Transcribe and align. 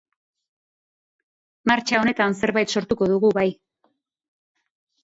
Martxa 1.73 2.01
honetan 2.01 2.35
zerbait 2.41 2.77
sortuko 2.77 3.13
dugu, 3.13 3.33
bai. 3.41 3.49